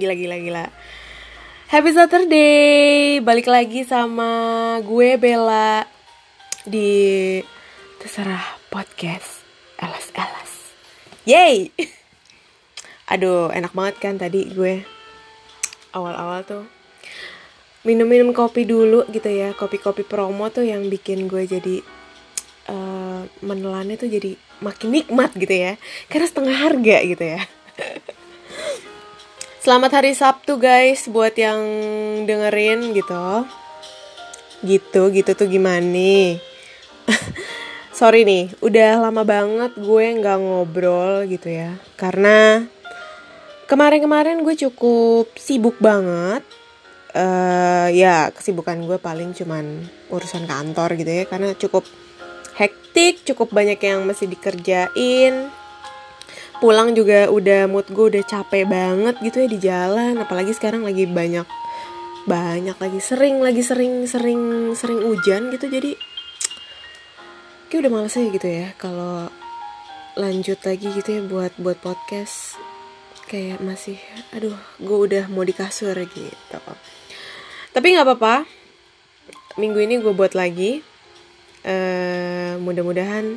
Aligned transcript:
Gila 0.00 0.16
gila 0.16 0.40
gila. 0.40 0.64
Happy 1.68 1.92
Saturday. 1.92 3.20
Balik 3.20 3.44
lagi 3.52 3.84
sama 3.84 4.80
gue 4.80 5.20
Bella 5.20 5.84
di 6.64 7.36
terserah 8.00 8.56
podcast 8.72 9.44
Elas 9.76 10.08
Elas. 10.16 10.72
Yay. 11.28 11.68
Aduh, 13.12 13.52
enak 13.52 13.76
banget 13.76 14.00
kan 14.00 14.16
tadi 14.16 14.48
gue 14.48 14.88
awal-awal 15.92 16.48
tuh 16.48 16.64
minum-minum 17.84 18.32
kopi 18.32 18.64
dulu 18.64 19.04
gitu 19.12 19.28
ya 19.28 19.52
kopi-kopi 19.52 20.00
promo 20.08 20.48
tuh 20.48 20.64
yang 20.64 20.88
bikin 20.88 21.28
gue 21.28 21.44
jadi 21.44 21.84
uh, 22.72 23.28
menelannya 23.44 24.00
tuh 24.00 24.08
jadi 24.08 24.32
makin 24.64 24.96
nikmat 24.96 25.36
gitu 25.36 25.52
ya 25.52 25.76
karena 26.08 26.24
setengah 26.24 26.56
harga 26.56 26.96
gitu 27.04 27.24
ya 27.36 27.44
Selamat 29.60 30.00
hari 30.00 30.16
Sabtu 30.16 30.56
guys 30.56 31.04
buat 31.04 31.36
yang 31.36 31.60
dengerin 32.24 32.96
gitu. 32.96 33.44
Gitu, 34.64 35.00
gitu 35.12 35.30
tuh 35.36 35.52
gimana 35.52 35.84
nih? 35.84 36.40
Sorry 38.00 38.24
nih, 38.24 38.56
udah 38.64 39.04
lama 39.04 39.20
banget 39.20 39.76
gue 39.76 40.06
nggak 40.16 40.38
ngobrol 40.40 41.28
gitu 41.28 41.52
ya. 41.52 41.76
Karena 42.00 42.64
kemarin-kemarin 43.68 44.40
gue 44.40 44.56
cukup 44.64 45.28
sibuk 45.36 45.76
banget. 45.76 46.40
Uh, 47.12 47.92
ya 47.92 48.32
kesibukan 48.32 48.80
gue 48.88 48.96
paling 48.96 49.36
cuman 49.36 49.84
urusan 50.08 50.48
kantor 50.48 50.96
gitu 50.96 51.12
ya 51.20 51.24
karena 51.28 51.52
cukup 51.52 51.84
hektik, 52.56 53.28
cukup 53.28 53.52
banyak 53.52 53.76
yang 53.76 54.08
mesti 54.08 54.24
dikerjain 54.24 55.52
pulang 56.60 56.92
juga 56.92 57.32
udah 57.32 57.64
mood 57.66 57.88
gue 57.88 58.06
udah 58.16 58.24
capek 58.28 58.68
banget 58.68 59.16
gitu 59.24 59.36
ya 59.42 59.48
di 59.48 59.58
jalan. 59.58 60.14
Apalagi 60.20 60.52
sekarang 60.52 60.84
lagi 60.84 61.08
banyak 61.08 61.48
banyak 62.28 62.76
lagi 62.76 63.00
sering 63.00 63.40
lagi 63.40 63.64
sering 63.64 64.04
sering 64.04 64.76
sering 64.76 65.00
hujan 65.00 65.48
gitu. 65.50 65.66
Jadi 65.66 65.96
kayak 67.72 67.80
udah 67.88 67.90
males 67.90 68.14
aja 68.14 68.28
gitu 68.28 68.48
ya 68.48 68.76
kalau 68.76 69.32
lanjut 70.18 70.58
lagi 70.62 70.92
gitu 70.92 71.08
ya 71.08 71.20
buat 71.24 71.52
buat 71.56 71.80
podcast. 71.80 72.60
Kayak 73.26 73.64
masih 73.64 73.96
aduh 74.36 74.54
gue 74.76 74.98
udah 75.10 75.24
mau 75.32 75.42
di 75.42 75.56
kasur 75.56 75.96
gitu. 75.96 76.60
Tapi 77.72 77.86
nggak 77.96 78.06
apa-apa. 78.06 78.44
Minggu 79.56 79.80
ini 79.80 79.98
gue 79.98 80.12
buat 80.12 80.36
lagi. 80.36 80.84
Uh, 81.60 82.56
mudah-mudahan 82.64 83.36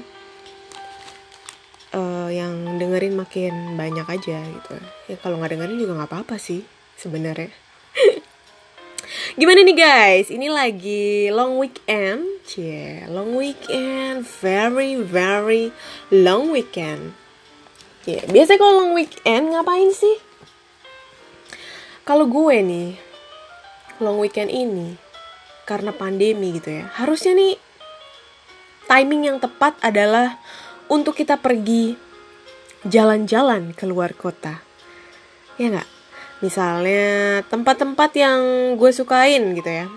yang 2.34 2.81
dengerin 2.81 3.14
makin 3.14 3.78
banyak 3.78 4.03
aja 4.09 4.42
gitu. 4.42 4.76
Ya 5.08 5.16
kalau 5.22 5.38
nggak 5.38 5.53
dengerin 5.53 5.78
juga 5.78 5.94
nggak 6.02 6.09
apa-apa 6.09 6.42
sih 6.42 6.66
sebenarnya. 6.98 7.53
Gimana 9.40 9.62
nih 9.62 9.78
guys? 9.78 10.28
Ini 10.34 10.50
lagi 10.50 11.30
long 11.30 11.62
weekend. 11.62 12.42
Cie 12.44 13.06
long 13.06 13.38
weekend. 13.38 14.25
Very 14.42 14.98
very 14.98 15.70
long 16.09 16.50
weekend. 16.50 17.14
Ya 18.03 18.25
biasanya 18.28 18.59
kalau 18.59 18.73
long 18.84 18.92
weekend 18.97 19.53
ngapain 19.53 19.94
sih? 19.94 20.18
Kalau 22.03 22.28
gue 22.28 22.58
nih 22.59 23.00
long 24.03 24.20
weekend 24.20 24.52
ini 24.52 25.00
karena 25.64 25.95
pandemi 25.95 26.58
gitu 26.58 26.84
ya. 26.84 26.92
Harusnya 27.00 27.31
nih 27.31 27.56
timing 28.92 29.31
yang 29.31 29.38
tepat 29.40 29.80
adalah 29.80 30.38
untuk 30.92 31.16
kita 31.16 31.40
pergi 31.40 31.95
jalan-jalan 32.84 33.72
keluar 33.72 34.12
kota. 34.12 34.59
Ya 35.56 35.72
nggak? 35.72 35.89
Misalnya 36.44 37.40
tempat-tempat 37.48 38.12
yang 38.20 38.40
gue 38.75 38.92
sukain 38.92 39.56
gitu 39.56 39.72
ya. 39.72 39.88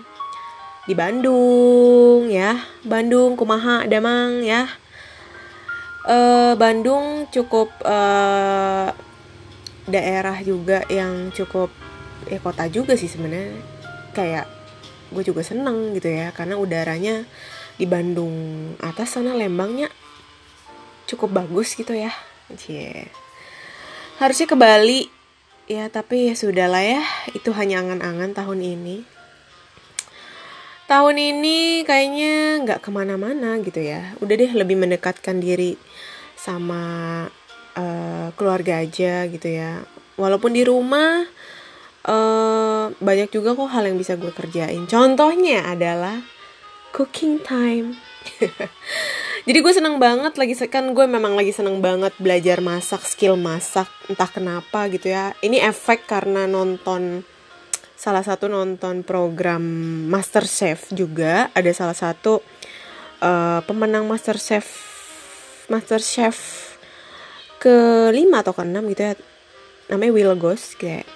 Di 0.87 0.95
Bandung 0.95 2.31
ya, 2.31 2.63
Bandung, 2.87 3.35
Kumaha, 3.35 3.83
Damang 3.91 4.39
ya. 4.39 4.71
Uh, 6.07 6.55
Bandung 6.55 7.27
cukup 7.27 7.67
uh, 7.83 8.95
daerah 9.91 10.39
juga 10.39 10.87
yang 10.87 11.35
cukup 11.35 11.67
ya 12.31 12.39
kota 12.39 12.71
juga 12.71 12.95
sih 12.95 13.11
sebenarnya. 13.11 13.59
Kayak 14.15 14.47
gue 15.11 15.23
juga 15.23 15.43
seneng 15.43 15.95
gitu 15.95 16.07
ya 16.07 16.31
karena 16.31 16.55
udaranya 16.55 17.27
di 17.75 17.83
Bandung 17.83 18.35
atas 18.79 19.15
sana 19.15 19.35
Lembangnya 19.35 19.87
cukup 21.07 21.31
bagus 21.31 21.75
gitu 21.75 21.95
ya 21.95 22.11
Cie. 22.55 23.11
harusnya 24.23 24.47
ke 24.47 24.55
Bali. 24.55 25.01
Ya 25.67 25.91
tapi 25.91 26.31
ya 26.31 26.33
sudahlah 26.37 26.79
ya. 26.79 27.03
Itu 27.35 27.51
hanya 27.51 27.83
angan-angan 27.83 28.31
tahun 28.31 28.63
ini. 28.63 29.03
Tahun 30.87 31.15
ini 31.19 31.83
kayaknya 31.83 32.63
nggak 32.63 32.79
ke 32.79 32.89
mana-mana 32.95 33.59
gitu 33.59 33.83
ya. 33.83 34.15
Udah 34.23 34.35
deh 34.39 34.51
lebih 34.55 34.79
mendekatkan 34.79 35.43
diri 35.43 35.75
sama 36.39 37.27
uh, 37.75 38.31
keluarga 38.39 38.79
aja 38.79 39.27
gitu 39.27 39.51
ya. 39.51 39.83
Walaupun 40.15 40.55
di 40.55 40.63
rumah 40.63 41.27
uh, 42.07 42.95
banyak 43.03 43.29
juga 43.29 43.51
kok 43.53 43.67
hal 43.67 43.91
yang 43.91 43.99
bisa 43.99 44.15
gue 44.15 44.31
kerjain. 44.31 44.87
Contohnya 44.87 45.67
adalah 45.67 46.23
cooking 46.95 47.43
time 47.43 47.99
jadi 49.47 49.63
gue 49.63 49.73
seneng 49.79 49.95
banget 49.95 50.35
lagi 50.35 50.59
kan 50.67 50.91
gue 50.91 51.05
memang 51.07 51.39
lagi 51.39 51.55
seneng 51.55 51.79
banget 51.79 52.11
belajar 52.19 52.59
masak 52.59 53.07
skill 53.07 53.39
masak 53.39 53.87
entah 54.11 54.27
kenapa 54.27 54.91
gitu 54.91 55.07
ya. 55.07 55.31
Ini 55.39 55.63
efek 55.71 56.03
karena 56.03 56.43
nonton 56.51 57.23
salah 57.95 58.27
satu 58.27 58.51
nonton 58.51 59.07
program 59.07 59.63
Master 60.11 60.43
Chef 60.43 60.91
juga. 60.91 61.47
Ada 61.55 61.71
salah 61.71 61.95
satu 61.95 62.43
uh, 63.23 63.63
pemenang 63.63 64.03
Master 64.03 64.35
Chef 64.35 64.67
Master 65.71 66.03
Chef 66.03 66.35
ke 67.63 68.11
lima 68.11 68.43
atau 68.43 68.51
ke 68.51 68.67
enam 68.67 68.83
gitu 68.91 68.99
ya. 68.99 69.15
Namanya 69.87 70.11
Will 70.11 70.35
Ghost 70.35 70.75
kayak. 70.75 71.07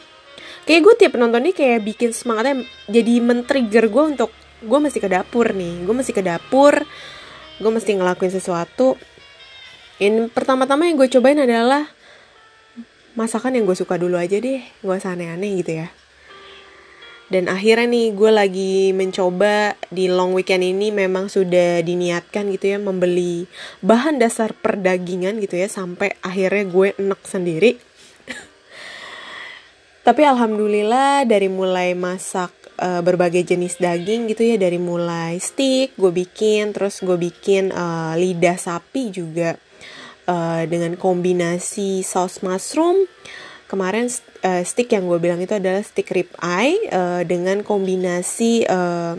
Kayak 0.63 0.81
gue 0.87 0.93
tiap 1.03 1.19
nonton 1.19 1.43
ini 1.43 1.51
kayak 1.51 1.83
bikin 1.83 2.15
semangatnya 2.15 2.63
jadi 2.87 3.19
men-trigger 3.19 3.91
gue 3.91 4.03
untuk 4.15 4.31
gue 4.63 4.79
mesti 4.79 5.03
ke 5.03 5.11
dapur 5.11 5.51
nih. 5.51 5.83
Gue 5.83 5.99
mesti 5.99 6.15
ke 6.15 6.23
dapur 6.23 6.79
gue 7.61 7.71
mesti 7.71 7.93
ngelakuin 7.95 8.33
sesuatu. 8.33 8.97
Ini 10.01 10.33
pertama-tama 10.33 10.89
yang 10.89 10.97
gue 10.97 11.07
cobain 11.13 11.37
adalah 11.37 11.85
masakan 13.13 13.61
yang 13.61 13.69
gue 13.69 13.77
suka 13.77 14.01
dulu 14.01 14.17
aja 14.17 14.41
deh. 14.41 14.65
Gue 14.81 14.93
usah 14.97 15.13
aneh-aneh 15.13 15.61
gitu 15.61 15.85
ya. 15.85 15.93
Dan 17.31 17.47
akhirnya 17.47 17.87
nih 17.87 18.11
gue 18.11 18.31
lagi 18.33 18.75
mencoba 18.91 19.79
di 19.87 20.11
long 20.11 20.35
weekend 20.35 20.67
ini 20.67 20.91
memang 20.91 21.31
sudah 21.31 21.79
diniatkan 21.79 22.51
gitu 22.51 22.75
ya 22.75 22.77
membeli 22.81 23.47
bahan 23.79 24.19
dasar 24.19 24.51
perdagingan 24.51 25.39
gitu 25.39 25.55
ya 25.55 25.71
sampai 25.71 26.11
akhirnya 26.19 26.67
gue 26.67 26.87
enek 26.99 27.21
sendiri 27.23 27.79
tapi 30.01 30.25
alhamdulillah 30.25 31.29
dari 31.29 31.45
mulai 31.45 31.93
masak 31.93 32.49
uh, 32.81 33.01
berbagai 33.05 33.45
jenis 33.45 33.77
daging 33.77 34.29
gitu 34.33 34.41
ya 34.41 34.57
dari 34.57 34.81
mulai 34.81 35.37
steak 35.37 35.93
gue 35.95 36.09
bikin 36.09 36.73
terus 36.73 37.05
gue 37.05 37.17
bikin 37.17 37.69
uh, 37.69 38.17
lidah 38.17 38.57
sapi 38.57 39.13
juga 39.13 39.57
uh, 40.25 40.63
dengan 40.65 40.97
kombinasi 40.97 42.01
saus 42.01 42.41
mushroom. 42.41 43.05
Kemarin 43.69 44.11
uh, 44.43 44.63
stick 44.67 44.91
yang 44.91 45.07
gue 45.07 45.15
bilang 45.15 45.39
itu 45.39 45.55
adalah 45.55 45.79
stick 45.79 46.11
rib 46.11 46.27
eye 46.43 46.75
uh, 46.91 47.23
dengan 47.23 47.63
kombinasi 47.63 48.67
uh, 48.67 49.15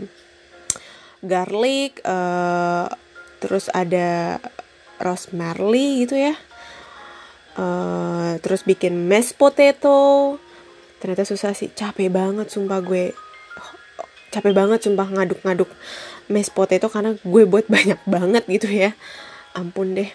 garlic 1.23 2.03
uh, 2.03 2.85
terus 3.39 3.71
ada 3.71 4.37
rosemary 4.99 6.05
gitu 6.05 6.19
ya 6.19 6.35
uh, 7.57 8.35
terus 8.43 8.67
bikin 8.67 9.07
mashed 9.07 9.39
potato 9.39 10.37
ternyata 11.03 11.27
susah 11.27 11.51
sih. 11.51 11.67
Capek 11.67 12.07
banget 12.07 12.47
sumpah 12.47 12.79
gue. 12.79 13.11
Capek 14.31 14.55
banget 14.55 14.79
sumpah 14.87 15.03
ngaduk-ngaduk 15.11 15.67
mashed 16.31 16.55
potato 16.55 16.87
karena 16.87 17.19
gue 17.19 17.43
buat 17.43 17.67
banyak 17.75 17.99
banget 18.07 18.47
gitu 18.47 18.71
ya. 18.71 18.95
Ampun 19.51 19.99
deh. 19.99 20.07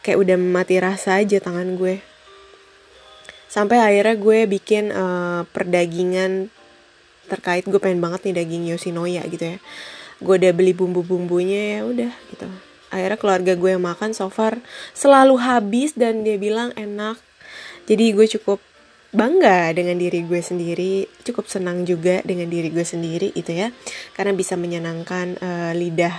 Kayak 0.00 0.24
udah 0.24 0.36
mati 0.40 0.80
rasa 0.80 1.20
aja 1.20 1.36
tangan 1.44 1.76
gue. 1.76 2.00
Sampai 3.52 3.84
akhirnya 3.84 4.16
gue 4.16 4.48
bikin 4.48 4.88
uh, 4.96 5.44
perdagingan 5.52 6.48
terkait 7.28 7.68
gue 7.68 7.76
pengen 7.76 8.00
banget 8.00 8.24
nih 8.24 8.40
daging 8.40 8.64
Yoshinoya 8.72 9.28
gitu 9.28 9.44
ya. 9.44 9.58
Gue 10.24 10.40
udah 10.40 10.56
beli 10.56 10.72
bumbu-bumbunya 10.72 11.76
ya 11.76 11.80
udah 11.84 12.12
gitu. 12.32 12.48
Akhirnya 12.88 13.20
keluarga 13.20 13.52
gue 13.60 13.70
yang 13.76 13.84
makan 13.84 14.16
so 14.16 14.32
far 14.32 14.56
selalu 14.96 15.36
habis 15.36 15.92
dan 15.92 16.24
dia 16.24 16.40
bilang 16.40 16.72
enak. 16.80 17.20
Jadi 17.84 18.16
gue 18.16 18.26
cukup 18.40 18.69
bangga 19.10 19.74
dengan 19.74 19.98
diri 19.98 20.22
gue 20.22 20.38
sendiri 20.38 21.06
cukup 21.26 21.50
senang 21.50 21.82
juga 21.82 22.22
dengan 22.22 22.46
diri 22.46 22.70
gue 22.70 22.86
sendiri 22.86 23.34
itu 23.34 23.50
ya. 23.50 23.74
Karena 24.16 24.32
bisa 24.34 24.54
menyenangkan 24.54 25.38
uh, 25.40 25.72
lidah 25.74 26.14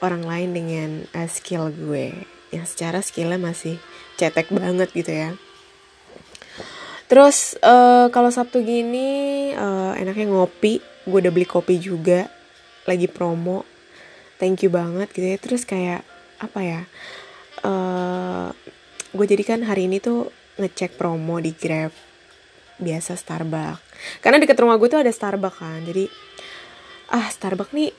orang 0.00 0.24
lain 0.24 0.50
dengan 0.56 0.90
uh, 1.16 1.28
skill 1.28 1.68
gue. 1.72 2.12
Yang 2.52 2.76
secara 2.76 2.98
skillnya 3.00 3.40
masih 3.40 3.80
cetek 4.20 4.52
banget 4.52 4.88
gitu 4.92 5.12
ya. 5.12 5.30
Terus 7.08 7.60
uh, 7.60 8.08
kalau 8.08 8.32
sabtu 8.32 8.64
gini 8.64 9.52
uh, 9.56 9.92
enaknya 9.96 10.32
ngopi. 10.32 10.80
Gue 11.02 11.18
udah 11.18 11.32
beli 11.34 11.44
kopi 11.44 11.76
juga. 11.82 12.30
Lagi 12.88 13.06
promo. 13.06 13.68
Thank 14.40 14.66
you 14.66 14.70
banget 14.72 15.12
gitu 15.12 15.26
ya. 15.26 15.38
Terus 15.38 15.62
kayak 15.68 16.02
apa 16.42 16.58
ya 16.58 16.82
uh, 17.62 18.50
gue 19.14 19.26
jadi 19.26 19.42
kan 19.46 19.60
hari 19.62 19.86
ini 19.86 20.02
tuh 20.02 20.28
ngecek 20.58 20.98
promo 20.98 21.38
di 21.38 21.54
grab 21.54 21.94
biasa 22.80 23.18
Starbucks. 23.18 23.80
Karena 24.24 24.40
deket 24.40 24.56
rumah 24.60 24.78
gue 24.80 24.88
tuh 24.88 25.00
ada 25.00 25.12
Starbucks 25.12 25.58
kan 25.60 25.80
jadi 25.84 26.08
ah 27.12 27.28
Starbucks 27.28 27.74
nih 27.76 27.90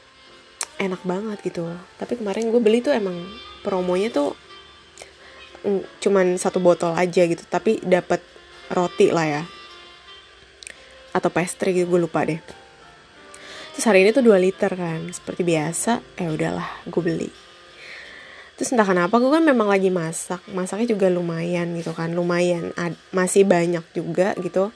enak 0.82 1.02
banget 1.06 1.38
gitu. 1.46 1.70
Tapi 2.00 2.18
kemarin 2.18 2.50
gue 2.50 2.62
beli 2.64 2.82
tuh 2.82 2.96
emang 2.96 3.18
promonya 3.62 4.10
tuh 4.10 4.34
mm, 5.68 6.02
cuman 6.02 6.40
satu 6.40 6.58
botol 6.64 6.98
aja 6.98 7.28
gitu 7.28 7.44
tapi 7.46 7.78
dapat 7.84 8.24
roti 8.74 9.14
lah 9.14 9.28
ya. 9.28 9.44
Atau 11.14 11.30
pastry 11.30 11.78
gitu 11.78 11.94
gue 11.94 12.02
lupa 12.10 12.26
deh. 12.26 12.42
Terus 13.74 13.86
hari 13.90 14.06
ini 14.06 14.14
tuh 14.14 14.22
2 14.26 14.38
liter 14.38 14.72
kan 14.74 15.02
seperti 15.10 15.42
biasa 15.42 16.02
eh 16.22 16.30
udahlah 16.30 16.86
gue 16.86 17.02
beli 17.02 17.43
terus 18.64 18.80
entah 18.80 18.88
kenapa 18.88 19.20
gue 19.20 19.28
kan 19.28 19.44
memang 19.44 19.68
lagi 19.68 19.92
masak. 19.92 20.40
Masaknya 20.48 20.96
juga 20.96 21.12
lumayan 21.12 21.76
gitu 21.76 21.92
kan. 21.92 22.16
Lumayan 22.16 22.72
ad, 22.80 22.96
masih 23.12 23.44
banyak 23.44 23.84
juga 23.92 24.32
gitu. 24.40 24.72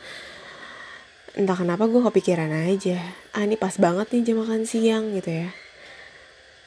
Entah 1.39 1.55
kenapa 1.55 1.87
gue 1.87 2.03
kepikiran 2.03 2.51
aja. 2.67 2.99
Ah 3.31 3.47
ini 3.47 3.55
pas 3.55 3.71
banget 3.79 4.11
nih 4.11 4.27
jam 4.27 4.43
makan 4.43 4.67
siang 4.67 5.15
gitu 5.15 5.31
ya. 5.31 5.55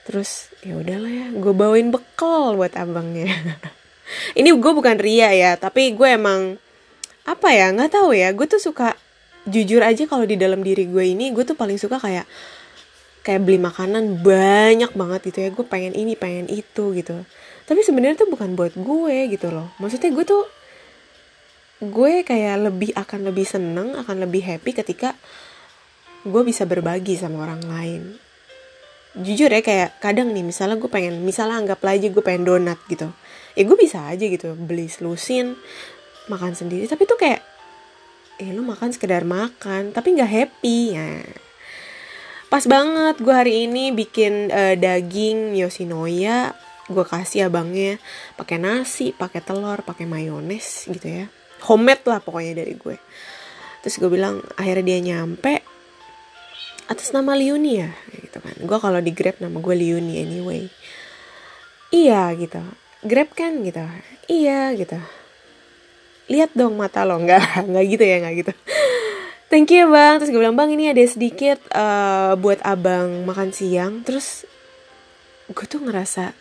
Terus 0.08 0.48
ya 0.64 0.80
udahlah 0.80 1.12
ya 1.12 1.28
gue 1.28 1.52
bawain 1.52 1.92
bekal 1.92 2.56
buat 2.56 2.72
abangnya. 2.72 3.28
Ini 4.40 4.56
gue 4.56 4.72
bukan 4.72 4.96
ria 4.96 5.28
ya 5.36 5.60
tapi 5.60 5.92
gue 5.92 6.08
emang 6.08 6.56
apa 7.28 7.48
ya 7.52 7.68
nggak 7.68 8.00
tahu 8.00 8.16
ya. 8.16 8.32
Gue 8.32 8.48
tuh 8.48 8.64
suka 8.64 8.96
jujur 9.44 9.84
aja 9.84 10.08
kalau 10.08 10.24
di 10.24 10.40
dalam 10.40 10.64
diri 10.64 10.88
gue 10.88 11.04
ini 11.04 11.36
gue 11.36 11.44
tuh 11.44 11.56
paling 11.56 11.76
suka 11.76 12.00
kayak 12.00 12.24
kayak 13.20 13.44
beli 13.44 13.60
makanan 13.60 14.24
banyak 14.24 14.92
banget 14.96 15.20
gitu 15.32 15.38
ya. 15.44 15.48
Gue 15.52 15.66
pengen 15.68 15.92
ini 15.92 16.16
pengen 16.16 16.48
itu 16.48 16.96
gitu. 16.96 17.24
Tapi 17.68 17.80
sebenarnya 17.86 18.26
tuh 18.26 18.30
bukan 18.32 18.56
buat 18.58 18.74
gue 18.74 19.16
gitu 19.30 19.52
loh. 19.52 19.70
Maksudnya 19.78 20.10
gue 20.10 20.24
tuh 20.26 20.42
gue 21.80 22.26
kayak 22.28 22.56
lebih 22.68 22.90
akan 22.92 23.32
lebih 23.32 23.46
seneng 23.48 23.96
akan 23.96 24.28
lebih 24.28 24.44
happy 24.44 24.76
ketika 24.76 25.16
gue 26.28 26.42
bisa 26.44 26.68
berbagi 26.68 27.16
sama 27.16 27.48
orang 27.48 27.62
lain. 27.64 28.02
Jujur 29.16 29.50
ya 29.50 29.64
kayak 29.64 29.98
kadang 29.98 30.30
nih 30.30 30.44
misalnya 30.44 30.76
gue 30.76 30.90
pengen 30.92 31.24
misalnya 31.24 31.56
anggap 31.60 31.80
aja 31.88 32.06
gue 32.08 32.22
pengen 32.24 32.44
donat 32.44 32.78
gitu. 32.88 33.08
Ya 33.56 33.62
gue 33.64 33.78
bisa 33.80 34.06
aja 34.06 34.22
gitu 34.22 34.52
beli 34.56 34.88
selusin 34.88 35.56
makan 36.28 36.52
sendiri. 36.52 36.84
Tapi 36.88 37.04
tuh 37.08 37.18
kayak 37.20 37.40
eh 38.40 38.50
lu 38.56 38.64
makan 38.64 38.92
sekedar 38.92 39.24
makan 39.28 39.92
tapi 39.92 40.16
nggak 40.16 40.30
happy. 40.30 40.78
Ya 40.96 41.22
pas 42.50 42.66
banget 42.66 43.22
gue 43.22 43.30
hari 43.30 43.70
ini 43.70 43.94
bikin 43.94 44.50
uh, 44.50 44.74
daging 44.74 45.54
yoshinoya. 45.54 46.52
Gue 46.90 47.06
kasih 47.06 47.46
abangnya 47.46 48.02
pakai 48.34 48.58
nasi 48.58 49.14
pakai 49.14 49.38
telur 49.38 49.78
pakai 49.86 50.10
mayones 50.10 50.90
gitu 50.90 51.06
ya. 51.06 51.24
Homemade 51.62 52.02
lah 52.10 52.18
pokoknya 52.18 52.66
dari 52.66 52.74
gue. 52.74 52.98
Terus 53.86 54.02
gue 54.02 54.10
bilang 54.10 54.42
akhirnya 54.58 54.84
dia 54.84 54.98
nyampe 54.98 55.62
atas 56.90 57.14
nama 57.14 57.38
Liuni 57.38 57.78
ya 57.78 57.94
gitu 58.18 58.42
kan. 58.42 58.58
Gue 58.58 58.78
kalau 58.82 58.98
di 58.98 59.14
grab 59.14 59.38
nama 59.38 59.54
gue 59.54 59.76
Liuni 59.78 60.18
anyway. 60.18 60.66
Iya 61.94 62.34
gitu. 62.34 62.58
Grab 63.06 63.30
kan 63.38 63.62
gitu. 63.62 63.86
Iya 64.26 64.74
gitu. 64.74 64.98
Lihat 66.26 66.58
dong 66.58 66.74
mata 66.74 67.06
lo. 67.06 67.14
Nggak 67.22 67.70
nggak 67.70 67.84
gitu 67.86 68.02
ya 68.02 68.16
nggak 68.26 68.34
gitu 68.42 68.52
thank 69.50 69.74
you 69.74 69.90
bang. 69.90 70.22
Terus 70.22 70.30
gue 70.30 70.40
bilang 70.40 70.56
bang 70.56 70.70
ini 70.72 70.88
ada 70.88 71.02
sedikit 71.04 71.58
uh, 71.74 72.38
buat 72.38 72.62
abang 72.62 73.26
makan 73.26 73.50
siang. 73.50 74.06
Terus 74.06 74.46
gue 75.50 75.66
tuh 75.66 75.82
ngerasa 75.82 76.32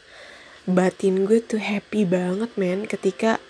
batin 0.70 1.26
gue 1.26 1.42
tuh 1.42 1.58
happy 1.58 2.06
banget 2.06 2.54
men 2.54 2.86
ketika 2.86 3.42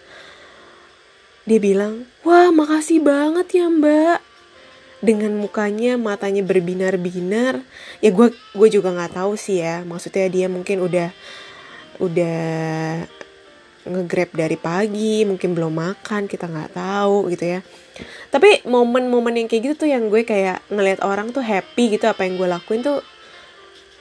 dia 1.44 1.60
bilang 1.60 2.08
wah 2.24 2.50
makasih 2.56 3.04
banget 3.04 3.60
ya 3.60 3.68
mbak. 3.68 4.24
Dengan 5.00 5.32
mukanya 5.40 5.96
matanya 5.96 6.44
berbinar-binar. 6.44 7.64
Ya 8.00 8.10
gue 8.16 8.32
gue 8.32 8.70
juga 8.72 8.96
nggak 8.96 9.20
tahu 9.20 9.36
sih 9.36 9.60
ya. 9.60 9.84
Maksudnya 9.84 10.28
dia 10.32 10.48
mungkin 10.48 10.84
udah 10.84 11.12
udah 12.00 12.40
ngegrab 13.88 14.36
dari 14.36 14.58
pagi 14.60 15.24
mungkin 15.24 15.56
belum 15.56 15.72
makan 15.72 16.28
kita 16.28 16.52
nggak 16.52 16.76
tahu 16.76 17.32
gitu 17.32 17.60
ya. 17.60 17.60
Tapi 18.32 18.64
momen-momen 18.68 19.36
yang 19.36 19.48
kayak 19.52 19.62
gitu 19.64 19.76
tuh 19.86 19.90
yang 19.92 20.08
gue 20.08 20.24
kayak 20.24 20.64
ngelihat 20.72 21.04
orang 21.04 21.36
tuh 21.36 21.44
happy 21.44 22.00
gitu 22.00 22.08
apa 22.08 22.24
yang 22.24 22.40
gue 22.40 22.48
lakuin 22.48 22.84
tuh 22.84 23.04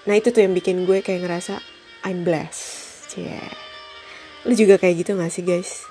nah 0.09 0.17
itu 0.17 0.33
tuh 0.33 0.41
yang 0.41 0.57
bikin 0.57 0.89
gue 0.89 1.05
kayak 1.05 1.29
ngerasa 1.29 1.61
I'm 2.01 2.25
blessed 2.25 3.13
yeah. 3.19 3.53
lu 4.47 4.57
juga 4.57 4.81
kayak 4.81 5.05
gitu 5.05 5.19
gak 5.19 5.33
sih 5.35 5.45
guys? 5.45 5.85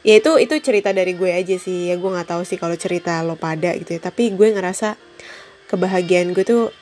Ya 0.00 0.16
itu 0.16 0.32
itu 0.40 0.56
cerita 0.64 0.96
dari 0.96 1.12
gue 1.12 1.28
aja 1.28 1.60
sih. 1.60 1.92
Ya 1.92 2.00
gue 2.00 2.08
nggak 2.08 2.32
tahu 2.32 2.42
sih 2.48 2.56
kalau 2.56 2.72
cerita 2.72 3.20
lo 3.20 3.36
pada 3.36 3.76
gitu 3.76 4.00
ya. 4.00 4.00
Tapi 4.00 4.32
gue 4.32 4.48
ngerasa 4.48 4.96
kebahagiaan 5.68 6.32
gue 6.32 6.40
tuh 6.40 6.72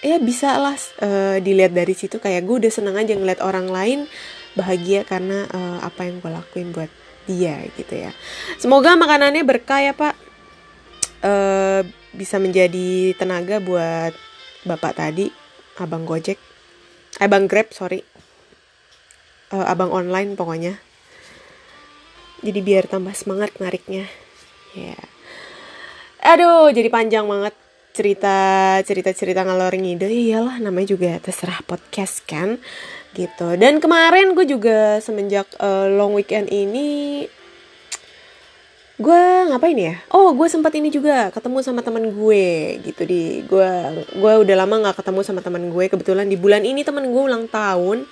ya 0.00 0.16
bisa 0.22 0.54
lah 0.62 0.78
uh, 1.02 1.42
dilihat 1.42 1.74
dari 1.74 1.90
situ. 1.90 2.22
Kayak 2.22 2.46
gue 2.46 2.56
udah 2.66 2.72
seneng 2.72 2.94
aja 2.94 3.18
ngeliat 3.18 3.42
orang 3.42 3.66
lain 3.66 4.06
bahagia 4.58 5.06
karena 5.06 5.46
uh, 5.50 5.78
apa 5.84 6.06
yang 6.06 6.18
gue 6.18 6.30
lakuin 6.30 6.70
buat 6.74 6.90
dia 7.28 7.62
gitu 7.78 7.94
ya. 7.94 8.10
Semoga 8.58 8.98
makanannya 8.98 9.42
berkah 9.46 9.80
ya 9.82 9.92
pak. 9.94 10.14
Uh, 11.20 11.84
bisa 12.16 12.40
menjadi 12.40 13.14
tenaga 13.14 13.60
buat 13.60 14.16
bapak 14.66 14.98
tadi 14.98 15.30
abang 15.78 16.08
gojek. 16.08 16.40
Abang 17.20 17.46
grab 17.46 17.70
sorry. 17.70 18.02
Uh, 19.52 19.66
abang 19.66 19.92
online 19.94 20.34
pokoknya. 20.34 20.80
Jadi 22.40 22.60
biar 22.64 22.88
tambah 22.88 23.12
semangat 23.12 23.54
nariknya 23.60 24.08
ya. 24.74 24.96
Yeah. 24.96 25.04
aduh 26.20 26.68
jadi 26.70 26.92
panjang 26.92 27.24
banget 27.24 27.56
cerita 28.00 28.36
cerita 28.80 29.12
cerita 29.12 29.44
ngalor 29.44 29.76
ngide 29.76 30.08
iyalah 30.08 30.56
namanya 30.56 30.96
juga 30.96 31.20
terserah 31.20 31.60
podcast 31.68 32.24
kan? 32.24 32.56
Gitu. 33.12 33.48
Dan 33.60 33.76
kemarin 33.76 34.32
gue 34.32 34.48
juga 34.48 35.04
semenjak 35.04 35.44
uh, 35.60 35.84
long 35.92 36.16
weekend 36.16 36.48
ini 36.48 37.28
gue 38.96 39.22
ngapain 39.52 39.76
ya? 39.76 40.00
Oh 40.16 40.32
gue 40.32 40.48
sempat 40.48 40.72
ini 40.80 40.88
juga 40.88 41.28
ketemu 41.28 41.60
sama 41.60 41.84
teman 41.84 42.08
gue 42.08 42.80
gitu. 42.88 43.04
Di 43.04 43.44
gue 43.44 43.70
gue 44.16 44.32
udah 44.48 44.56
lama 44.56 44.88
nggak 44.88 45.04
ketemu 45.04 45.20
sama 45.20 45.44
teman 45.44 45.68
gue. 45.68 45.84
Kebetulan 45.92 46.24
di 46.24 46.40
bulan 46.40 46.64
ini 46.64 46.80
teman 46.80 47.04
gue 47.04 47.22
ulang 47.28 47.52
tahun. 47.52 48.08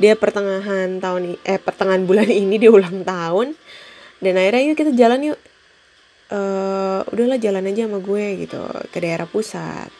Dia 0.00 0.16
pertengahan 0.16 1.04
tahun 1.04 1.36
eh 1.44 1.60
pertengahan 1.60 2.08
bulan 2.08 2.32
ini 2.32 2.56
dia 2.56 2.72
ulang 2.72 3.04
tahun. 3.04 3.52
Dan 4.24 4.40
akhirnya 4.40 4.72
yuk 4.72 4.76
kita 4.80 4.96
jalan 4.96 5.36
yuk 5.36 5.38
uh, 6.32 7.00
udahlah 7.12 7.36
jalan 7.36 7.68
aja 7.68 7.84
sama 7.84 8.00
gue 8.00 8.48
gitu 8.48 8.60
ke 8.88 8.98
daerah 8.98 9.28
pusat. 9.28 9.92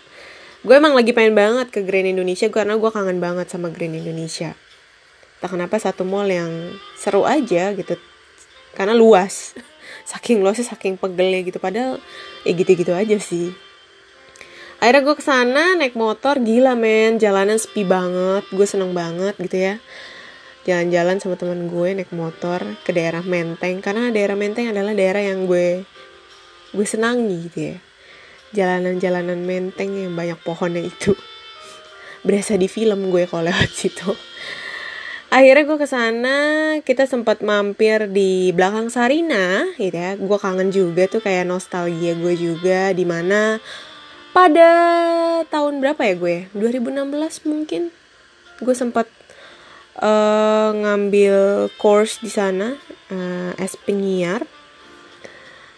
Gue 0.62 0.78
emang 0.78 0.96
lagi 0.96 1.12
pengen 1.12 1.36
banget 1.36 1.68
ke 1.74 1.84
Grand 1.84 2.06
Indonesia 2.08 2.48
karena 2.48 2.78
gue 2.78 2.90
kangen 2.90 3.18
banget 3.20 3.50
sama 3.52 3.68
Grand 3.68 3.92
Indonesia. 3.92 4.56
Tak 5.42 5.58
kenapa 5.58 5.76
satu 5.76 6.06
mall 6.06 6.30
yang 6.30 6.72
seru 6.94 7.26
aja 7.26 7.74
gitu 7.76 7.98
karena 8.72 8.96
luas. 8.96 9.52
Saking 10.10 10.40
luasnya 10.40 10.72
saking 10.72 10.96
pegelnya 10.96 11.44
gitu 11.46 11.58
padahal 11.62 12.00
ya 12.46 12.52
gitu-gitu 12.56 12.96
aja 12.96 13.18
sih. 13.20 13.52
Akhirnya 14.82 15.02
gue 15.06 15.14
ke 15.14 15.22
sana 15.22 15.78
naik 15.78 15.94
motor 15.94 16.42
gila 16.42 16.74
men 16.74 17.18
jalanan 17.22 17.54
sepi 17.54 17.86
banget 17.86 18.42
gue 18.50 18.66
seneng 18.66 18.96
banget 18.96 19.38
gitu 19.38 19.58
ya. 19.58 19.74
Jalan-jalan 20.62 21.18
sama 21.18 21.34
teman 21.34 21.70
gue 21.70 21.90
naik 21.94 22.10
motor 22.14 22.62
ke 22.86 22.94
daerah 22.94 23.22
Menteng 23.22 23.82
karena 23.82 24.14
daerah 24.14 24.38
Menteng 24.38 24.70
adalah 24.70 24.94
daerah 24.94 25.22
yang 25.22 25.46
gue 25.46 25.82
gue 26.72 26.86
senangi 26.88 27.48
gitu 27.48 27.58
ya. 27.72 27.76
Jalanan-jalanan 28.52 29.40
menteng 29.44 29.96
yang 29.96 30.12
banyak 30.12 30.40
pohonnya 30.44 30.84
itu. 30.84 31.16
Berasa 32.24 32.56
di 32.56 32.68
film 32.68 33.08
gue 33.08 33.24
kalau 33.28 33.48
lewat 33.48 33.70
situ. 33.72 34.12
Akhirnya 35.32 35.64
gue 35.64 35.78
ke 35.80 35.88
sana 35.88 36.36
kita 36.84 37.08
sempat 37.08 37.40
mampir 37.40 38.04
di 38.12 38.52
belakang 38.52 38.92
Sarina 38.92 39.64
gitu 39.80 39.96
ya. 39.96 40.12
Gue 40.20 40.36
kangen 40.36 40.68
juga 40.68 41.08
tuh 41.08 41.24
kayak 41.24 41.48
nostalgia 41.48 42.12
gue 42.12 42.34
juga 42.36 42.92
di 42.92 43.08
mana 43.08 43.56
pada 44.36 44.68
tahun 45.48 45.80
berapa 45.80 46.00
ya 46.04 46.14
gue? 46.20 46.36
2016 46.52 47.48
mungkin. 47.48 47.88
Gue 48.60 48.76
sempat 48.76 49.08
uh, 50.00 50.70
ngambil 50.76 51.68
course 51.80 52.20
di 52.20 52.28
sana 52.28 52.76
uh, 53.08 53.52
as 53.56 53.72
penyiar 53.80 54.44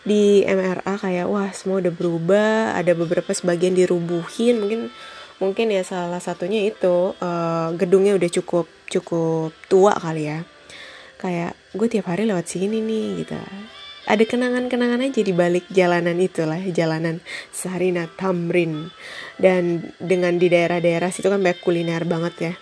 di 0.05 0.45
MRA 0.45 1.01
kayak 1.01 1.27
wah 1.27 1.49
semua 1.57 1.81
udah 1.81 1.93
berubah 1.93 2.77
ada 2.77 2.93
beberapa 2.93 3.33
sebagian 3.33 3.73
dirubuhin. 3.73 4.61
Mungkin 4.61 4.81
mungkin 5.41 5.67
ya 5.73 5.83
salah 5.83 6.21
satunya 6.21 6.69
itu 6.69 7.17
uh, 7.19 7.73
gedungnya 7.75 8.15
udah 8.15 8.31
cukup 8.31 8.69
cukup 8.87 9.51
tua 9.67 9.97
kali 9.97 10.29
ya. 10.29 10.45
Kayak 11.17 11.57
gue 11.73 11.89
tiap 11.89 12.13
hari 12.13 12.29
lewat 12.29 12.47
sini 12.47 12.85
nih 12.85 13.25
gitu. 13.25 13.35
Ada 14.05 14.29
kenangan-kenangan 14.29 15.01
aja 15.01 15.21
di 15.25 15.33
balik 15.33 15.65
jalanan 15.73 16.21
itulah 16.21 16.61
jalanan 16.69 17.25
Sarina 17.49 18.05
Tamrin. 18.21 18.93
Dan 19.41 19.89
dengan 19.97 20.37
di 20.37 20.53
daerah-daerah 20.53 21.09
situ 21.09 21.33
kan 21.33 21.41
banyak 21.41 21.65
kuliner 21.65 22.05
banget 22.05 22.35
ya. 22.37 22.55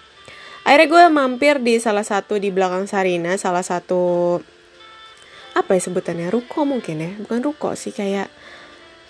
Akhirnya 0.63 0.87
gue 0.87 1.05
mampir 1.11 1.59
di 1.59 1.83
salah 1.83 2.07
satu 2.07 2.39
di 2.39 2.55
belakang 2.55 2.87
Sarina 2.87 3.35
salah 3.35 3.67
satu 3.67 4.39
apa 5.52 5.76
ya 5.76 5.80
sebutannya 5.85 6.28
ruko 6.32 6.64
mungkin 6.64 6.97
ya. 7.00 7.12
Bukan 7.21 7.40
ruko 7.44 7.76
sih 7.76 7.92
kayak 7.92 8.32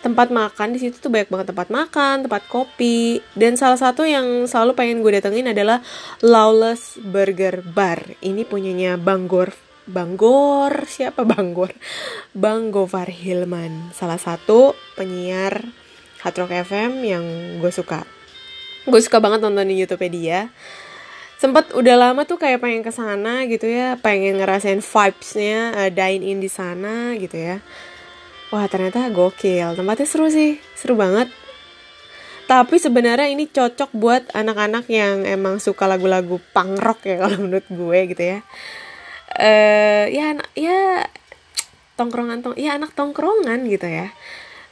tempat 0.02 0.34
makan 0.34 0.74
di 0.74 0.82
situ 0.82 0.98
tuh 0.98 1.14
banyak 1.14 1.30
banget 1.30 1.54
tempat 1.54 1.68
makan 1.70 2.26
tempat 2.26 2.42
kopi. 2.50 3.22
Dan 3.38 3.54
salah 3.54 3.78
satu 3.78 4.02
yang 4.02 4.50
selalu 4.50 4.74
pengen 4.74 4.98
gue 5.00 5.18
datengin 5.18 5.54
adalah 5.54 5.80
Lawless 6.20 6.98
Burger 6.98 7.62
Bar. 7.62 8.18
Ini 8.18 8.42
punyanya 8.46 8.98
Bang 8.98 9.30
Gor 9.30 9.54
Bang 9.82 10.14
siapa 10.86 11.26
Bang 11.26 11.58
Gor 11.58 11.74
Bang 12.30 12.70
Gofar 12.70 13.10
Hilman. 13.10 13.90
Salah 13.90 14.18
satu 14.18 14.78
penyiar 14.94 15.58
Hard 16.22 16.38
FM 16.38 17.02
yang 17.02 17.24
gue 17.58 17.72
suka. 17.74 18.06
Gue 18.86 19.02
suka 19.02 19.18
banget 19.18 19.42
nonton 19.42 19.66
di 19.66 19.74
YouTube 19.74 20.06
dia 20.06 20.54
sempet 21.42 21.74
udah 21.74 21.98
lama 21.98 22.22
tuh 22.22 22.38
kayak 22.38 22.62
pengen 22.62 22.86
ke 22.86 22.94
sana 22.94 23.42
gitu 23.50 23.66
ya 23.66 23.98
pengen 23.98 24.38
ngerasain 24.38 24.78
vibesnya 24.78 25.74
uh, 25.74 25.90
dine 25.90 26.22
in 26.22 26.38
di 26.38 26.46
sana 26.46 27.18
gitu 27.18 27.34
ya. 27.34 27.58
Wah 28.54 28.70
ternyata 28.70 29.10
gokil. 29.10 29.74
Tempatnya 29.74 30.06
seru 30.06 30.30
sih 30.30 30.62
seru 30.78 30.94
banget. 30.94 31.26
Tapi 32.46 32.78
sebenarnya 32.78 33.26
ini 33.26 33.50
cocok 33.50 33.90
buat 33.90 34.22
anak-anak 34.30 34.86
yang 34.86 35.26
emang 35.26 35.58
suka 35.58 35.90
lagu-lagu 35.90 36.38
punk 36.54 36.78
rock 36.78 37.10
ya 37.10 37.18
kalau 37.26 37.42
menurut 37.42 37.66
gue 37.66 37.98
gitu 38.14 38.22
ya. 38.22 38.38
Uh, 39.34 40.06
ya 40.14 40.38
ya 40.54 41.08
tongkrongan 41.98 42.44
tong 42.44 42.54
ya 42.54 42.78
anak 42.78 42.94
tongkrongan 42.94 43.66
gitu 43.66 43.90
ya. 43.90 44.14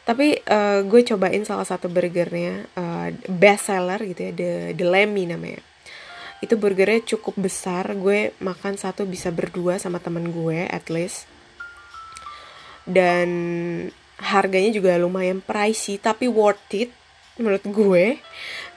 Tapi 0.06 0.38
uh, 0.46 0.86
gue 0.86 1.02
cobain 1.02 1.42
salah 1.42 1.66
satu 1.66 1.90
burgernya 1.90 2.70
uh, 2.78 3.10
best 3.26 3.74
seller 3.74 3.98
gitu 4.06 4.30
ya 4.30 4.32
the 4.38 4.50
the 4.78 4.86
Lemmy 4.86 5.26
namanya 5.26 5.69
itu 6.40 6.56
burgernya 6.56 7.04
cukup 7.16 7.36
besar. 7.36 7.84
Gue 7.96 8.32
makan 8.40 8.80
satu 8.80 9.04
bisa 9.04 9.28
berdua 9.28 9.76
sama 9.76 10.00
temen 10.00 10.32
gue 10.32 10.64
at 10.66 10.88
least. 10.88 11.28
Dan 12.88 13.28
harganya 14.20 14.72
juga 14.72 14.96
lumayan 15.00 15.40
pricey 15.44 16.00
tapi 16.00 16.28
worth 16.28 16.72
it 16.72 16.90
menurut 17.36 17.64
gue. 17.64 18.20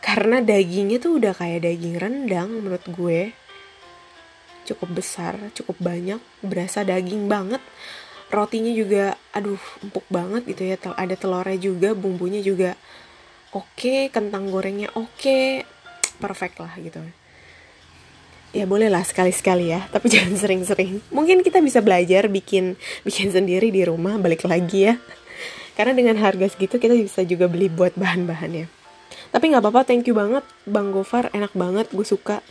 Karena 0.04 0.44
dagingnya 0.44 1.00
tuh 1.00 1.24
udah 1.24 1.32
kayak 1.32 1.64
daging 1.64 1.96
rendang 1.96 2.52
menurut 2.52 2.84
gue. 2.92 3.32
Cukup 4.64 4.96
besar 4.96 5.36
cukup 5.56 5.80
banyak 5.80 6.20
berasa 6.44 6.84
daging 6.84 7.32
banget. 7.32 7.64
Rotinya 8.28 8.72
juga 8.76 9.16
aduh 9.32 9.60
empuk 9.80 10.04
banget 10.12 10.44
gitu 10.52 10.68
ya. 10.68 10.76
Ada 10.80 11.16
telurnya 11.16 11.60
juga 11.60 11.96
bumbunya 11.96 12.44
juga 12.44 12.76
oke 13.56 13.72
okay, 13.80 14.00
kentang 14.12 14.52
gorengnya 14.52 14.92
oke. 15.00 15.16
Okay. 15.16 15.64
perfect 16.14 16.62
lah 16.62 16.72
gitu 16.78 17.02
ya 18.54 18.70
boleh 18.70 18.88
lah 18.88 19.02
sekali-sekali 19.02 19.74
ya. 19.74 19.90
Tapi 19.90 20.08
jangan 20.14 20.38
sering-sering. 20.38 21.02
Mungkin 21.10 21.42
kita 21.42 21.60
bisa 21.60 21.82
belajar 21.82 22.30
bikin 22.30 22.78
bikin 23.04 23.34
sendiri 23.34 23.74
di 23.74 23.84
rumah 23.84 24.16
balik 24.22 24.46
lagi 24.46 24.94
ya. 24.94 24.96
Karena 25.74 25.98
dengan 25.98 26.22
harga 26.22 26.54
segitu 26.54 26.78
kita 26.78 26.94
bisa 26.94 27.26
juga 27.26 27.50
beli 27.50 27.68
buat 27.68 27.98
bahan-bahannya. 27.98 28.70
Tapi 29.34 29.46
nggak 29.50 29.66
apa-apa 29.66 29.82
thank 29.90 30.06
you 30.06 30.14
banget 30.14 30.46
bang 30.70 30.94
Gofar. 30.94 31.34
Enak 31.34 31.58
banget 31.58 31.90
gue 31.90 32.06
suka. 32.06 32.46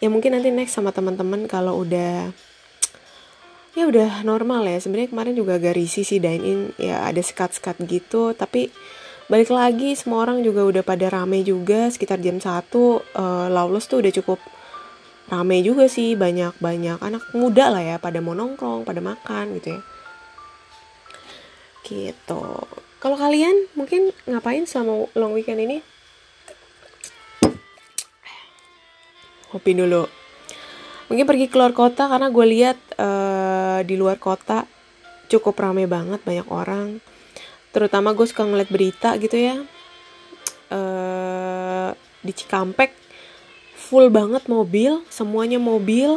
Ya 0.00 0.08
mungkin 0.08 0.32
nanti 0.32 0.48
next 0.48 0.74
sama 0.74 0.90
teman-teman 0.90 1.44
kalau 1.44 1.84
udah 1.84 2.32
ya 3.76 3.84
udah 3.84 4.24
normal 4.24 4.64
ya. 4.64 4.80
Sebenarnya 4.80 5.12
kemarin 5.12 5.36
juga 5.36 5.60
agak 5.60 5.76
risih 5.76 6.08
sih 6.08 6.24
dine 6.24 6.40
in 6.40 6.60
ya 6.80 7.04
ada 7.04 7.20
sekat-sekat 7.20 7.84
gitu. 7.84 8.32
Tapi 8.32 8.72
balik 9.28 9.52
lagi 9.52 9.92
semua 9.92 10.24
orang 10.24 10.40
juga 10.40 10.64
udah 10.64 10.80
pada 10.80 11.12
rame 11.12 11.44
juga. 11.44 11.92
Sekitar 11.92 12.24
jam 12.24 12.40
satu 12.40 13.04
uh, 13.12 13.52
lawless 13.52 13.84
tuh 13.84 14.00
udah 14.00 14.12
cukup 14.24 14.40
rame 15.28 15.64
juga 15.64 15.88
sih 15.88 16.12
banyak-banyak 16.14 17.00
anak 17.00 17.24
muda 17.32 17.72
lah 17.72 17.80
ya 17.80 17.96
pada 17.96 18.20
mau 18.20 18.36
nongkrong 18.36 18.84
pada 18.84 19.00
makan 19.00 19.56
gitu 19.60 19.78
ya. 19.78 19.80
Gitu. 21.84 22.44
Kalau 23.00 23.16
kalian 23.20 23.68
mungkin 23.76 24.12
ngapain 24.24 24.64
selama 24.64 25.08
long 25.12 25.36
weekend 25.36 25.60
ini? 25.60 25.78
Kopi 29.52 29.76
dulu. 29.76 30.08
Mungkin 31.12 31.28
pergi 31.28 31.46
keluar 31.52 31.76
kota 31.76 32.08
karena 32.08 32.32
gue 32.32 32.46
lihat 32.48 32.78
uh, 32.96 33.84
di 33.84 33.94
luar 34.00 34.16
kota 34.16 34.64
cukup 35.28 35.52
rame 35.60 35.84
banget 35.84 36.24
banyak 36.24 36.48
orang. 36.48 36.98
Terutama 37.76 38.16
gue 38.16 38.24
suka 38.24 38.48
ngeliat 38.48 38.72
berita 38.72 39.16
gitu 39.20 39.36
ya. 39.36 39.60
Uh, 40.72 41.92
di 42.24 42.32
Cikampek 42.32 43.03
full 43.84 44.08
banget 44.08 44.48
mobil 44.48 45.04
semuanya 45.12 45.60
mobil. 45.60 46.16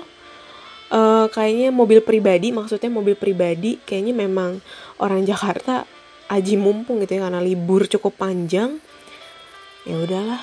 Uh, 0.87 1.27
kayaknya 1.35 1.67
mobil 1.67 1.99
pribadi 1.99 2.55
maksudnya 2.55 2.87
mobil 2.87 3.11
pribadi 3.19 3.75
kayaknya 3.83 4.23
memang 4.23 4.63
orang 5.03 5.27
Jakarta 5.27 5.83
aji 6.31 6.55
mumpung 6.55 7.03
gitu 7.03 7.19
ya 7.19 7.27
karena 7.27 7.43
libur 7.43 7.91
cukup 7.91 8.15
panjang. 8.15 8.79
Ya 9.83 9.99
udahlah 9.99 10.39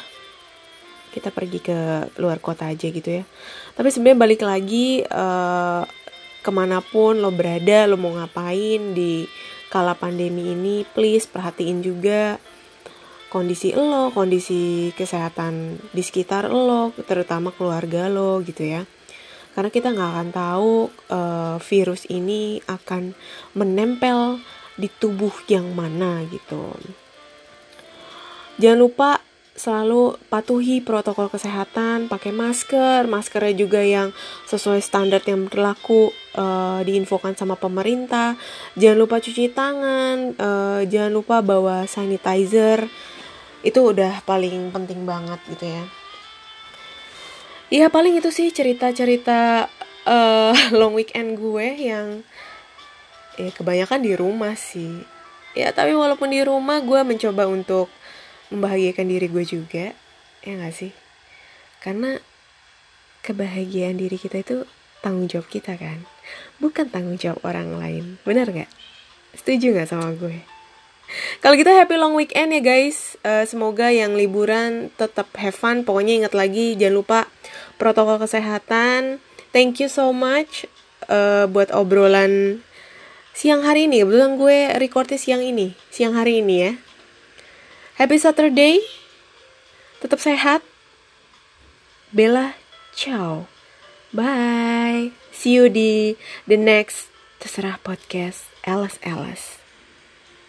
kita 1.17 1.33
pergi 1.33 1.65
ke 1.65 1.79
luar 2.21 2.45
kota 2.45 2.69
aja 2.69 2.93
gitu 2.93 3.09
ya. 3.09 3.25
Tapi 3.73 3.89
sebenarnya 3.89 4.21
balik 4.21 4.43
lagi 4.45 5.01
uh, 5.09 5.89
ke 6.45 6.51
mana 6.53 6.85
pun 6.85 7.17
lo 7.25 7.33
berada 7.33 7.89
lo 7.89 7.97
mau 7.97 8.13
ngapain 8.13 8.93
di 8.93 9.25
kala 9.73 9.97
pandemi 9.97 10.53
ini 10.53 10.85
please 10.93 11.25
perhatiin 11.25 11.81
juga 11.81 12.37
kondisi 13.35 13.75
lo, 13.75 14.15
kondisi 14.15 14.95
kesehatan 14.95 15.83
di 15.91 16.03
sekitar 16.07 16.47
lo, 16.55 16.95
terutama 17.03 17.51
keluarga 17.51 18.07
lo 18.07 18.39
gitu 18.47 18.63
ya. 18.63 18.87
Karena 19.59 19.71
kita 19.75 19.91
nggak 19.91 20.11
akan 20.15 20.29
tahu 20.31 20.73
uh, 21.11 21.57
virus 21.59 22.07
ini 22.07 22.63
akan 22.71 23.11
menempel 23.59 24.39
di 24.79 24.87
tubuh 24.87 25.35
yang 25.51 25.75
mana 25.75 26.23
gitu. 26.31 26.75
Jangan 28.63 28.79
lupa 28.79 29.11
selalu 29.55 30.19
patuhi 30.27 30.83
protokol 30.83 31.31
kesehatan, 31.31 32.11
pakai 32.11 32.35
masker, 32.35 33.07
maskernya 33.07 33.55
juga 33.55 33.81
yang 33.87 34.11
sesuai 34.51 34.83
standar 34.83 35.23
yang 35.23 35.47
berlaku 35.47 36.11
uh, 36.35 36.83
diinfokan 36.83 37.39
sama 37.39 37.55
pemerintah. 37.55 38.35
Jangan 38.75 38.99
lupa 38.99 39.23
cuci 39.23 39.55
tangan, 39.55 40.35
uh, 40.35 40.83
jangan 40.91 41.13
lupa 41.15 41.39
bawa 41.39 41.87
sanitizer 41.87 42.91
itu 43.65 43.81
udah 43.81 44.21
paling 44.29 44.69
penting 44.71 45.09
banget 45.09 45.41
gitu 45.49 45.65
ya. 45.65 45.85
Iya 47.73 47.87
paling 47.89 48.21
itu 48.21 48.29
sih 48.29 48.53
cerita-cerita 48.53 49.67
uh, 50.05 50.55
long 50.79 50.93
weekend 50.93 51.41
gue 51.41 51.67
yang 51.81 52.21
ya 53.41 53.51
kebanyakan 53.57 54.05
di 54.05 54.13
rumah 54.15 54.53
sih. 54.55 55.01
Ya 55.57 55.73
tapi 55.73 55.97
walaupun 55.97 56.29
di 56.29 56.45
rumah 56.45 56.85
gue 56.85 57.01
mencoba 57.03 57.49
untuk 57.49 57.89
membahagiakan 58.53 59.07
diri 59.09 59.27
gue 59.33 59.45
juga. 59.49 59.97
Ya 60.45 60.53
gak 60.61 60.77
sih? 60.77 60.93
Karena 61.81 62.21
kebahagiaan 63.25 63.97
diri 63.97 64.21
kita 64.21 64.45
itu 64.45 64.69
tanggung 65.01 65.25
jawab 65.25 65.49
kita 65.49 65.81
kan? 65.81 66.05
Bukan 66.61 66.93
tanggung 66.93 67.17
jawab 67.17 67.41
orang 67.49 67.81
lain. 67.81 68.21
Benar 68.29 68.53
gak 68.53 68.69
setuju 69.35 69.75
gak 69.75 69.91
sama 69.91 70.15
gue 70.15 70.54
kalau 71.41 71.55
gitu 71.59 71.71
happy 71.71 71.97
long 71.99 72.15
weekend 72.17 72.55
ya 72.55 72.63
guys. 72.63 73.19
Uh, 73.25 73.47
semoga 73.49 73.91
yang 73.91 74.15
liburan 74.15 74.91
tetap 74.95 75.31
have 75.39 75.57
fun. 75.57 75.83
Pokoknya 75.83 76.25
ingat 76.25 76.35
lagi 76.37 76.75
jangan 76.75 76.95
lupa 76.95 77.21
protokol 77.77 78.23
kesehatan. 78.23 79.23
Thank 79.55 79.79
you 79.79 79.89
so 79.89 80.11
much 80.11 80.67
uh, 81.07 81.47
buat 81.47 81.71
obrolan 81.71 82.63
siang 83.35 83.67
hari 83.67 83.91
ini. 83.91 84.03
Kebetulan 84.03 84.39
gue 84.39 84.59
recordnya 84.79 85.19
siang 85.19 85.43
ini, 85.43 85.75
siang 85.91 86.15
hari 86.15 86.43
ini 86.43 86.55
ya. 86.59 86.73
Happy 87.99 88.19
Saturday. 88.19 88.83
Tetap 90.03 90.19
sehat. 90.21 90.61
Bella, 92.15 92.55
ciao. 92.95 93.51
Bye. 94.15 95.11
See 95.35 95.59
you 95.59 95.67
di 95.67 96.15
the 96.47 96.55
next 96.55 97.11
Terserah 97.43 97.83
Podcast. 97.83 98.47
Alice 98.63 99.03
Alice. 99.03 99.64